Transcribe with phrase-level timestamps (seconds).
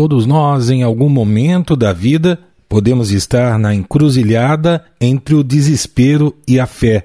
[0.00, 6.58] Todos nós, em algum momento da vida, podemos estar na encruzilhada entre o desespero e
[6.58, 7.04] a fé.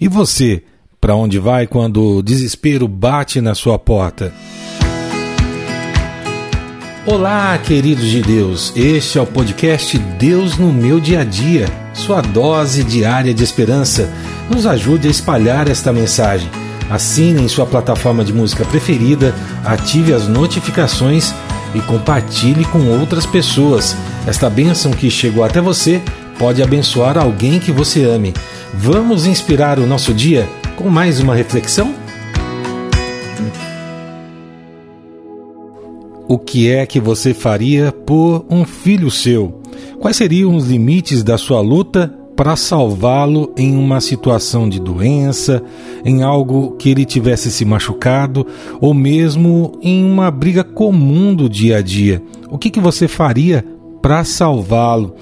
[0.00, 0.62] E você,
[1.00, 4.32] para onde vai quando o desespero bate na sua porta?
[7.04, 8.72] Olá, queridos de Deus.
[8.76, 14.08] Este é o podcast Deus no meu dia a dia, sua dose diária de esperança.
[14.48, 16.48] Nos ajude a espalhar esta mensagem.
[16.88, 19.34] Assine em sua plataforma de música preferida,
[19.64, 21.34] ative as notificações
[21.74, 23.96] e compartilhe com outras pessoas.
[24.26, 26.02] Esta bênção que chegou até você
[26.38, 28.32] pode abençoar alguém que você ame.
[28.74, 31.94] Vamos inspirar o nosso dia com mais uma reflexão?
[36.28, 39.62] O que é que você faria por um filho seu?
[39.98, 45.60] Quais seriam os limites da sua luta para salvá-lo em uma situação de doença,
[46.04, 48.46] em algo que ele tivesse se machucado
[48.80, 52.22] ou mesmo em uma briga comum do dia a dia.
[52.48, 53.64] O que, que você faria
[54.00, 55.16] para salvá-lo?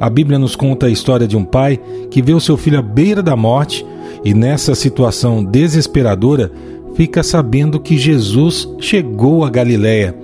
[0.00, 1.78] A Bíblia nos conta a história de um pai
[2.10, 3.84] que vê o seu filho à beira da morte
[4.24, 6.50] e nessa situação desesperadora
[6.94, 10.21] fica sabendo que Jesus chegou a Galiléia.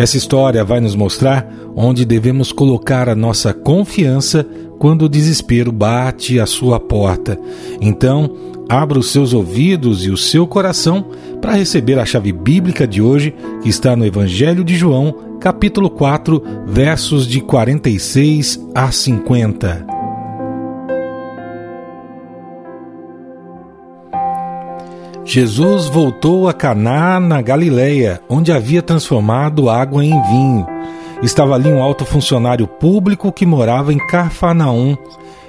[0.00, 4.46] Essa história vai nos mostrar onde devemos colocar a nossa confiança
[4.78, 7.38] quando o desespero bate à sua porta.
[7.82, 8.34] Então,
[8.66, 11.04] abra os seus ouvidos e o seu coração
[11.42, 16.42] para receber a chave bíblica de hoje, que está no Evangelho de João, capítulo 4,
[16.66, 19.99] versos de 46 a 50.
[25.32, 30.66] Jesus voltou a Caná na Galileia, onde havia transformado água em vinho.
[31.22, 34.96] Estava ali um alto funcionário público que morava em Carfanaum.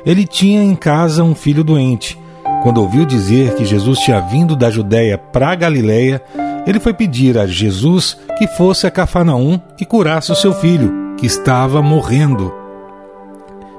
[0.05, 2.15] Ele tinha em casa um filho doente.
[2.61, 6.21] Quando ouviu dizer que Jesus tinha vindo da Judéia para Galiléia,
[6.67, 11.25] ele foi pedir a Jesus que fosse a Cafarnaum e curasse o seu filho, que
[11.25, 12.53] estava morrendo.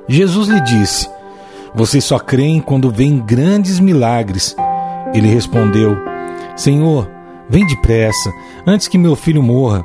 [0.08, 1.08] Jesus lhe disse:
[1.72, 4.56] Vocês só creem quando veem grandes milagres.
[5.14, 5.96] Ele respondeu:
[6.56, 7.08] Senhor,
[7.48, 8.32] vem depressa,
[8.66, 9.84] antes que meu filho morra.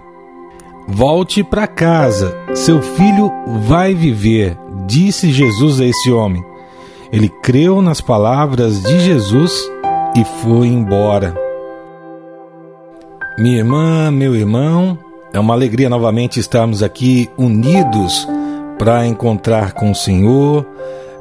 [0.87, 3.29] Volte para casa, seu filho
[3.67, 6.43] vai viver, disse Jesus a esse homem.
[7.11, 9.69] Ele creu nas palavras de Jesus
[10.15, 11.35] e foi embora.
[13.37, 14.97] Minha irmã, meu irmão,
[15.33, 18.27] é uma alegria novamente estarmos aqui unidos
[18.79, 20.65] para encontrar com o Senhor,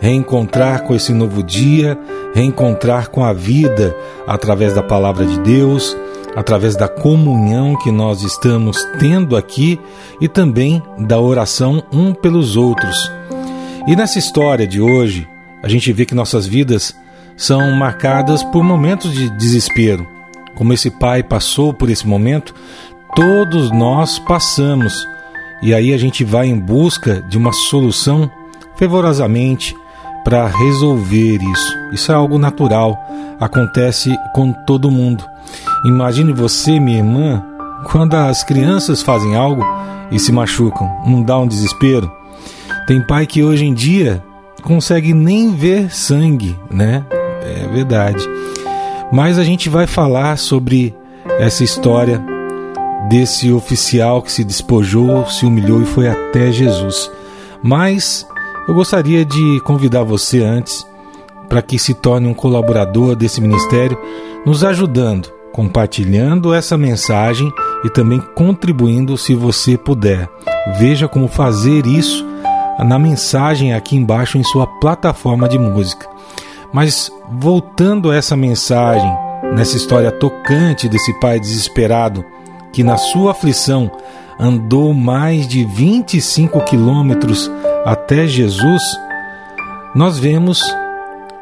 [0.00, 1.98] reencontrar com esse novo dia,
[2.34, 3.96] reencontrar com a vida
[4.26, 5.96] através da palavra de Deus
[6.36, 9.80] através da comunhão que nós estamos tendo aqui
[10.20, 13.10] e também da oração um pelos outros.
[13.86, 15.26] E nessa história de hoje,
[15.62, 16.94] a gente vê que nossas vidas
[17.38, 20.06] são marcadas por momentos de desespero.
[20.54, 22.54] Como esse pai passou por esse momento,
[23.14, 25.08] todos nós passamos.
[25.62, 28.30] E aí a gente vai em busca de uma solução
[28.76, 29.74] fervorosamente
[30.26, 31.78] para resolver isso.
[31.92, 32.98] Isso é algo natural,
[33.38, 35.24] acontece com todo mundo.
[35.84, 37.40] Imagine você, minha irmã,
[37.84, 39.62] quando as crianças fazem algo
[40.10, 42.10] e se machucam, não dá um desespero?
[42.88, 44.20] Tem pai que hoje em dia
[44.64, 47.04] consegue nem ver sangue, né?
[47.44, 48.28] É verdade.
[49.12, 50.92] Mas a gente vai falar sobre
[51.38, 52.20] essa história
[53.08, 57.08] desse oficial que se despojou, se humilhou e foi até Jesus.
[57.62, 58.26] Mas
[58.66, 60.86] eu gostaria de convidar você antes
[61.48, 63.98] para que se torne um colaborador desse ministério,
[64.44, 67.50] nos ajudando compartilhando essa mensagem
[67.82, 70.28] e também contribuindo se você puder.
[70.78, 72.26] Veja como fazer isso
[72.78, 76.06] na mensagem aqui embaixo em sua plataforma de música.
[76.74, 79.10] Mas voltando a essa mensagem,
[79.54, 82.22] nessa história tocante desse pai desesperado
[82.70, 83.90] que na sua aflição
[84.38, 87.50] andou mais de 25 quilômetros
[87.86, 88.82] até Jesus,
[89.94, 90.60] nós vemos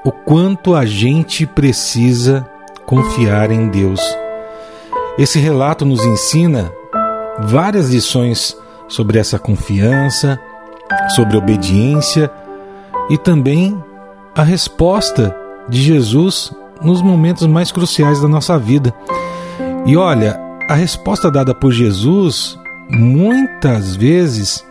[0.05, 2.47] o quanto a gente precisa
[2.85, 3.99] confiar em Deus.
[5.17, 6.71] Esse relato nos ensina
[7.39, 8.55] várias lições
[8.89, 10.39] sobre essa confiança,
[11.17, 12.31] sobre obediência
[13.09, 13.83] e também
[14.35, 15.35] a resposta
[15.67, 16.53] de Jesus
[16.83, 18.93] nos momentos mais cruciais da nossa vida.
[19.87, 20.39] E olha,
[20.69, 22.59] a resposta dada por Jesus
[22.91, 24.63] muitas vezes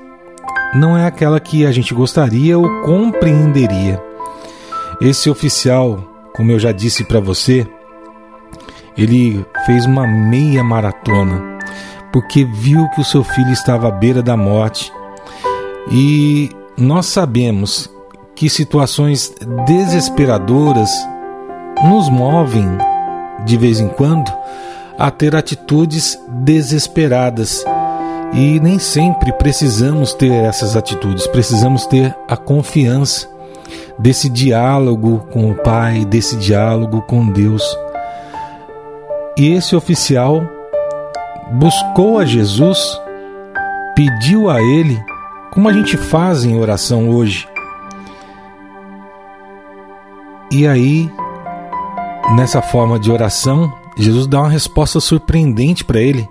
[0.75, 4.01] não é aquela que a gente gostaria ou compreenderia.
[5.01, 6.03] Esse oficial,
[6.35, 7.67] como eu já disse para você,
[8.97, 11.53] ele fez uma meia maratona
[12.13, 14.93] porque viu que o seu filho estava à beira da morte.
[15.91, 17.89] E nós sabemos
[18.35, 19.33] que situações
[19.65, 20.91] desesperadoras
[21.83, 22.67] nos movem
[23.45, 24.31] de vez em quando
[24.97, 27.65] a ter atitudes desesperadas.
[28.33, 33.29] E nem sempre precisamos ter essas atitudes, precisamos ter a confiança
[33.97, 37.63] desse diálogo com o Pai, desse diálogo com Deus.
[39.37, 40.41] E esse oficial
[41.51, 42.99] buscou a Jesus,
[43.95, 44.99] pediu a Ele,
[45.51, 47.47] como a gente faz em oração hoje.
[50.51, 51.11] E aí,
[52.35, 56.29] nessa forma de oração, Jesus dá uma resposta surpreendente para ele.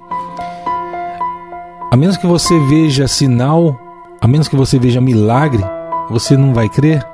[1.93, 3.79] A menos que você veja sinal,
[4.19, 5.63] a menos que você veja milagre,
[6.09, 7.07] você não vai crer.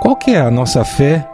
[0.00, 1.28] Qual que é a nossa fé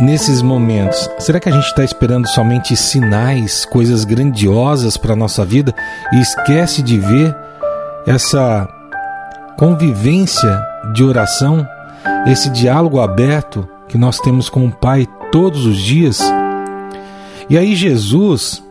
[0.00, 1.08] nesses momentos?
[1.20, 5.72] Será que a gente está esperando somente sinais, coisas grandiosas para a nossa vida
[6.12, 7.32] e esquece de ver
[8.08, 8.68] essa
[9.56, 10.60] convivência
[10.92, 11.64] de oração,
[12.26, 16.20] esse diálogo aberto que nós temos com o Pai todos os dias?
[17.48, 18.64] E aí Jesus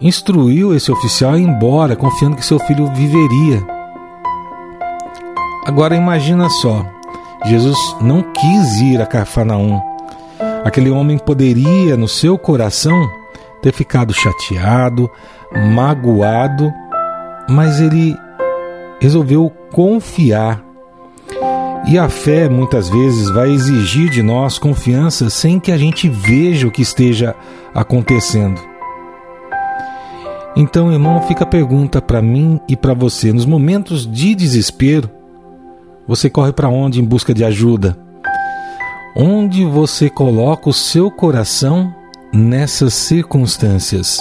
[0.00, 3.64] instruiu esse oficial a ir embora, confiando que seu filho viveria.
[5.66, 6.84] Agora imagina só,
[7.44, 9.80] Jesus não quis ir a Cafarnaum.
[10.64, 13.08] Aquele homem poderia, no seu coração,
[13.62, 15.10] ter ficado chateado,
[15.74, 16.72] magoado,
[17.48, 18.16] mas ele
[19.00, 20.64] resolveu confiar.
[21.86, 26.66] E a fé muitas vezes vai exigir de nós confiança sem que a gente veja
[26.66, 27.34] o que esteja
[27.74, 28.67] acontecendo.
[30.60, 35.08] Então, irmão, fica a pergunta para mim e para você: nos momentos de desespero,
[36.04, 37.96] você corre para onde em busca de ajuda?
[39.16, 41.94] Onde você coloca o seu coração
[42.32, 44.18] nessas circunstâncias?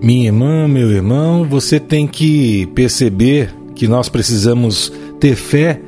[0.00, 5.80] Minha irmã, meu irmão, você tem que perceber que nós precisamos ter fé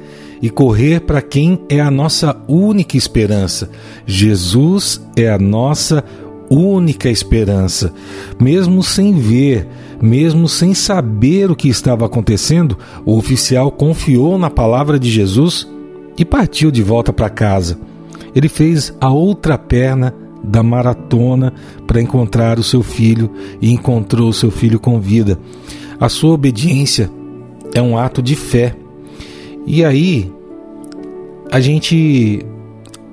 [0.42, 3.70] e correr para quem é a nossa única esperança.
[4.04, 6.04] Jesus é a nossa
[6.50, 7.94] única esperança.
[8.40, 9.68] Mesmo sem ver,
[10.02, 15.66] mesmo sem saber o que estava acontecendo, o oficial confiou na palavra de Jesus
[16.18, 17.78] e partiu de volta para casa.
[18.34, 21.52] Ele fez a outra perna da maratona
[21.86, 23.30] para encontrar o seu filho
[23.60, 25.38] e encontrou o seu filho com vida.
[26.00, 27.08] A sua obediência
[27.72, 28.74] é um ato de fé.
[29.66, 30.32] E aí,
[31.50, 32.44] a gente,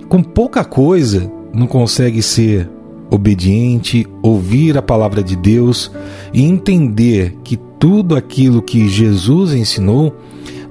[0.07, 2.69] com pouca coisa, não consegue ser
[3.09, 5.91] obediente, ouvir a palavra de Deus
[6.33, 10.15] e entender que tudo aquilo que Jesus ensinou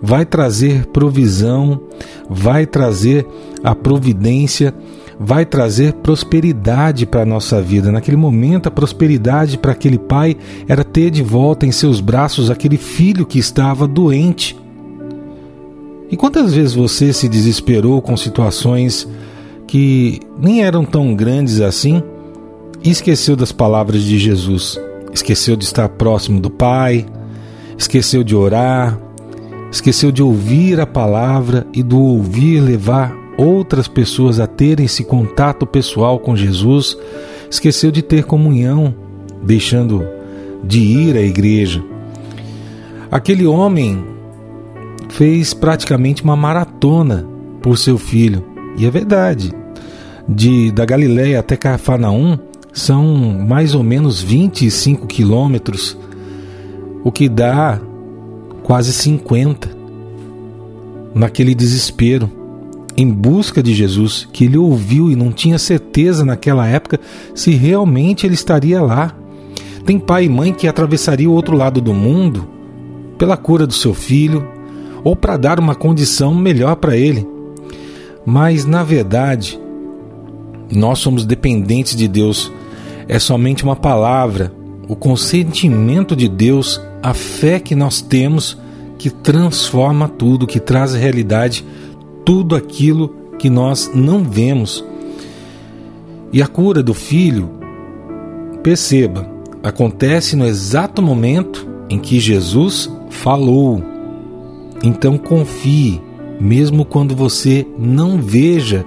[0.01, 1.81] vai trazer provisão,
[2.29, 3.27] vai trazer
[3.65, 4.73] a providência,
[5.19, 7.91] vai trazer prosperidade para a nossa vida.
[7.91, 10.37] Naquele momento, a prosperidade para aquele pai
[10.69, 14.57] era ter de volta em seus braços aquele filho que estava doente.
[16.11, 19.07] E quantas vezes você se desesperou com situações
[19.67, 22.03] que nem eram tão grandes assim?
[22.83, 24.81] e esqueceu das palavras de Jesus,
[25.13, 27.07] esqueceu de estar próximo do Pai,
[27.77, 28.99] esqueceu de orar,
[29.71, 35.67] esqueceu de ouvir a palavra e do ouvir levar outras pessoas a terem esse contato
[35.67, 36.97] pessoal com Jesus,
[37.51, 38.95] esqueceu de ter comunhão,
[39.43, 40.05] deixando
[40.63, 41.83] de ir à igreja.
[43.11, 44.05] Aquele homem
[45.09, 47.27] fez praticamente uma maratona
[47.63, 48.45] por seu filho,
[48.77, 49.53] e é verdade.
[50.29, 52.39] De da Galiléia até Cafarnaum
[52.73, 53.05] são
[53.49, 55.97] mais ou menos 25 quilômetros,
[57.03, 57.81] o que dá
[58.63, 59.77] quase 50.
[61.15, 62.31] Naquele desespero,
[62.97, 67.01] em busca de Jesus, que ele ouviu e não tinha certeza naquela época
[67.35, 69.15] se realmente ele estaria lá.
[69.87, 72.47] Tem pai e mãe que atravessaria o outro lado do mundo
[73.17, 74.58] pela cura do seu filho
[75.03, 77.27] ou para dar uma condição melhor para ele.
[78.25, 79.59] Mas, na verdade,
[80.71, 82.53] nós somos dependentes de Deus
[83.09, 84.53] é somente uma palavra,
[84.87, 88.59] o consentimento de Deus, a fé que nós temos
[88.99, 91.65] que transforma tudo, que traz à realidade
[92.25, 94.85] tudo aquilo que nós não vemos.
[96.33, 97.49] E a cura do filho,
[98.63, 99.27] perceba,
[99.63, 103.83] acontece no exato momento em que Jesus falou.
[104.83, 106.01] Então confie,
[106.41, 108.85] mesmo quando você não veja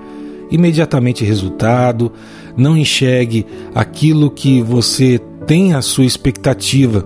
[0.50, 2.12] imediatamente resultado,
[2.55, 7.05] não enxergue aquilo que você tem a sua expectativa.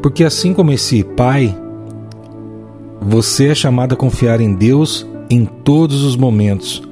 [0.00, 1.56] Porque assim como esse pai,
[3.00, 6.82] você é chamado a confiar em Deus em todos os momentos,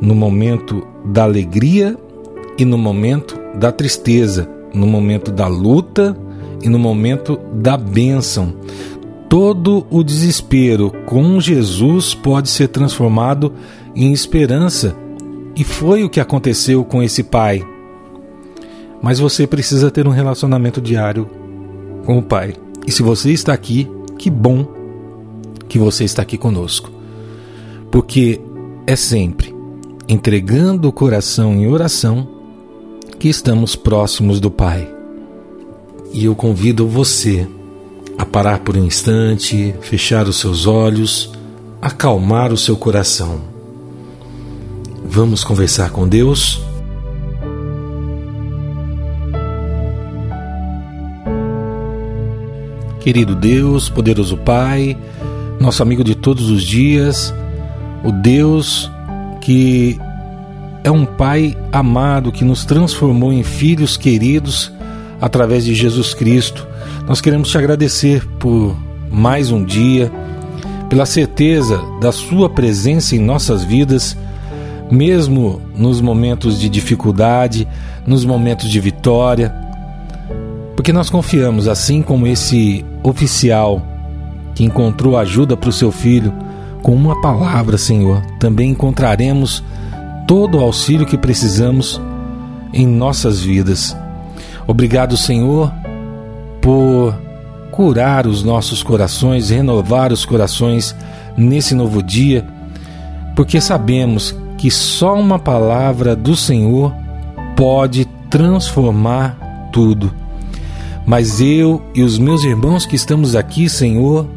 [0.00, 1.96] no momento da alegria
[2.58, 6.16] e no momento da tristeza, no momento da luta
[6.62, 8.54] e no momento da bênção.
[9.28, 13.52] Todo o desespero com Jesus pode ser transformado
[13.94, 14.96] em esperança.
[15.54, 17.64] E foi o que aconteceu com esse pai.
[19.02, 21.28] Mas você precisa ter um relacionamento diário
[22.04, 22.54] com o Pai.
[22.86, 24.66] E se você está aqui, que bom
[25.68, 26.90] que você está aqui conosco.
[27.90, 28.40] Porque
[28.86, 29.54] é sempre
[30.08, 32.26] entregando o coração em oração
[33.18, 34.88] que estamos próximos do Pai.
[36.12, 37.46] E eu convido você
[38.18, 41.30] a parar por um instante, fechar os seus olhos,
[41.80, 43.40] acalmar o seu coração.
[45.04, 46.60] Vamos conversar com Deus?
[53.00, 54.98] Querido Deus, poderoso Pai,
[55.58, 57.32] nosso amigo de todos os dias,
[58.04, 58.90] o Deus
[59.40, 59.98] que
[60.84, 64.70] é um Pai amado que nos transformou em filhos queridos
[65.20, 66.67] através de Jesus Cristo.
[67.08, 68.76] Nós queremos te agradecer por
[69.10, 70.12] mais um dia,
[70.90, 74.14] pela certeza da Sua presença em nossas vidas,
[74.90, 77.66] mesmo nos momentos de dificuldade,
[78.06, 79.54] nos momentos de vitória,
[80.76, 83.82] porque nós confiamos, assim como esse oficial
[84.54, 86.30] que encontrou ajuda para o seu filho,
[86.82, 89.64] com uma palavra, Senhor, também encontraremos
[90.26, 91.98] todo o auxílio que precisamos
[92.70, 93.96] em nossas vidas.
[94.66, 95.72] Obrigado, Senhor,
[96.68, 97.18] por
[97.70, 100.94] curar os nossos corações, renovar os corações
[101.34, 102.44] nesse novo dia,
[103.34, 106.92] porque sabemos que só uma palavra do Senhor
[107.56, 110.12] pode transformar tudo.
[111.06, 114.28] Mas eu e os meus irmãos que estamos aqui, Senhor,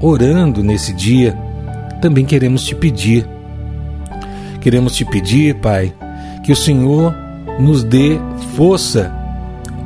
[0.00, 1.36] orando nesse dia,
[2.00, 3.26] também queremos te pedir.
[4.60, 5.92] Queremos te pedir, Pai,
[6.44, 7.12] que o Senhor
[7.58, 8.20] nos dê
[8.54, 9.12] força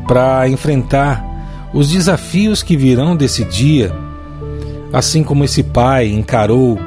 [0.07, 1.28] para enfrentar
[1.73, 3.95] os desafios que virão desse dia,
[4.93, 6.79] assim como esse pai encarou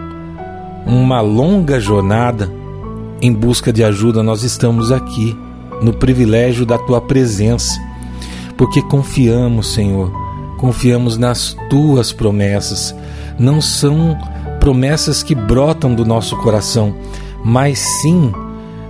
[0.85, 2.51] uma longa jornada
[3.21, 5.37] em busca de ajuda, nós estamos aqui
[5.81, 7.79] no privilégio da tua presença
[8.61, 10.11] porque confiamos, Senhor,
[10.59, 12.95] confiamos nas tuas promessas.
[13.39, 14.15] Não são
[14.59, 16.95] promessas que brotam do nosso coração,
[17.43, 18.31] mas sim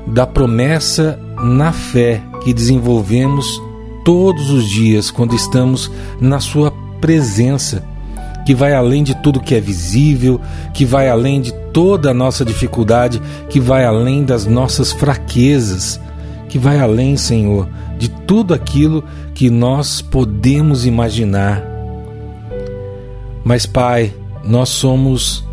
[0.05, 3.61] da promessa na fé que desenvolvemos
[4.03, 7.83] todos os dias quando estamos na Sua presença,
[8.45, 10.39] que vai além de tudo que é visível,
[10.73, 15.99] que vai além de toda a nossa dificuldade, que vai além das nossas fraquezas,
[16.49, 17.67] que vai além, Senhor,
[17.97, 19.03] de tudo aquilo
[19.33, 21.63] que nós podemos imaginar.
[23.43, 25.43] Mas, Pai, nós somos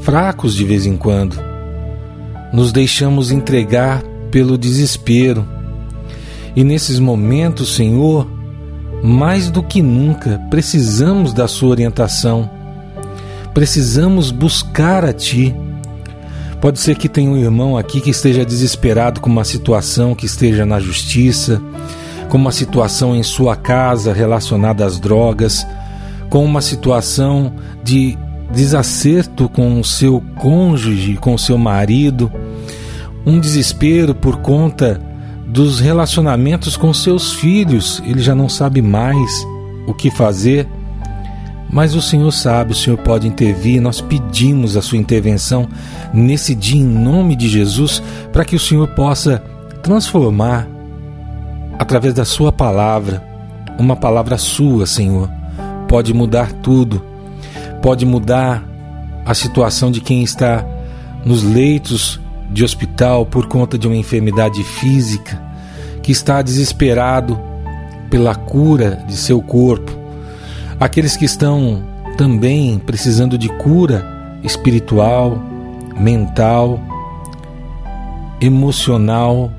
[0.00, 1.36] fracos de vez em quando,
[2.52, 5.46] nos deixamos entregar pelo desespero.
[6.54, 8.28] E nesses momentos, Senhor,
[9.02, 12.48] mais do que nunca, precisamos da Sua orientação,
[13.54, 15.54] precisamos buscar a Ti.
[16.60, 20.64] Pode ser que tenha um irmão aqui que esteja desesperado com uma situação que esteja
[20.64, 21.60] na justiça,
[22.28, 25.66] com uma situação em sua casa relacionada às drogas,
[26.30, 28.16] com uma situação de
[28.52, 32.30] desacerto com o seu cônjuge, com o seu marido,
[33.26, 35.00] um desespero por conta
[35.52, 39.30] dos relacionamentos com seus filhos, ele já não sabe mais
[39.86, 40.66] o que fazer
[41.72, 43.80] mas o Senhor sabe, o Senhor pode intervir.
[43.80, 45.66] Nós pedimos a sua intervenção
[46.12, 49.42] nesse dia em nome de Jesus, para que o Senhor possa
[49.82, 50.68] transformar
[51.78, 53.26] através da sua palavra,
[53.78, 55.30] uma palavra sua, Senhor.
[55.88, 57.02] Pode mudar tudo.
[57.80, 58.62] Pode mudar
[59.24, 60.62] a situação de quem está
[61.24, 62.20] nos leitos
[62.52, 65.42] de hospital por conta de uma enfermidade física,
[66.02, 67.40] que está desesperado
[68.10, 70.02] pela cura de seu corpo
[70.82, 71.80] aqueles que estão
[72.16, 74.04] também precisando de cura
[74.42, 75.40] espiritual,
[75.96, 76.80] mental,
[78.40, 79.50] emocional,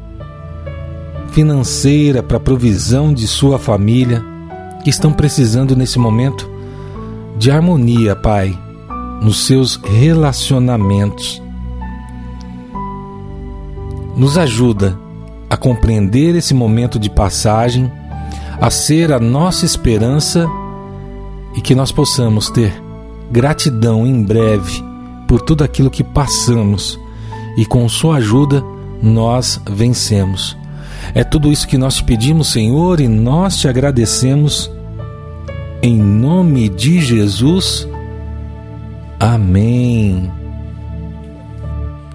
[1.32, 4.22] financeira para provisão de sua família,
[4.84, 6.50] que estão precisando nesse momento
[7.38, 8.58] de harmonia, Pai,
[9.22, 11.42] nos seus relacionamentos.
[14.16, 14.98] Nos ajuda
[15.50, 17.92] a compreender esse momento de passagem,
[18.60, 20.48] a ser a nossa esperança
[21.56, 22.74] e que nós possamos ter
[23.32, 24.84] gratidão em breve
[25.28, 27.00] por tudo aquilo que passamos
[27.58, 28.64] e com Sua ajuda
[29.02, 30.58] nós vencemos.
[31.14, 34.72] É tudo isso que nós te pedimos, Senhor, e nós te agradecemos.
[35.82, 37.88] Em nome de Jesus.
[39.20, 40.43] Amém.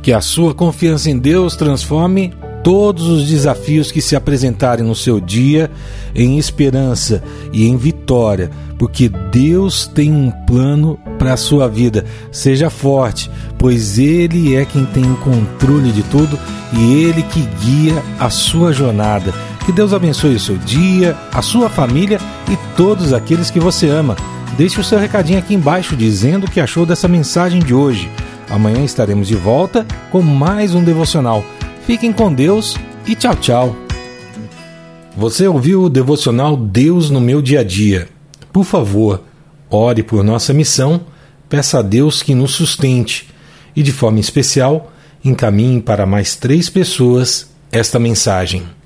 [0.02, 5.21] Que a sua confiança em Deus transforme todos os desafios que se apresentarem no seu
[5.21, 5.71] dia
[6.14, 12.05] em esperança e em vitória, porque Deus tem um plano para a sua vida.
[12.31, 16.38] Seja forte, pois Ele é quem tem o controle de tudo
[16.73, 19.33] e Ele que guia a sua jornada.
[19.64, 24.17] Que Deus abençoe o seu dia, a sua família e todos aqueles que você ama.
[24.57, 28.11] Deixe o seu recadinho aqui embaixo dizendo o que achou dessa mensagem de hoje.
[28.50, 31.45] Amanhã estaremos de volta com mais um devocional.
[31.87, 32.76] Fiquem com Deus
[33.07, 33.76] e tchau, tchau.
[35.17, 38.09] Você ouviu o devocional Deus no meu dia a dia?
[38.52, 39.23] Por favor,
[39.69, 41.02] ore por nossa missão,
[41.49, 43.28] peça a Deus que nos sustente
[43.75, 44.93] e, de forma especial,
[45.25, 48.77] encaminhe para mais três pessoas esta mensagem.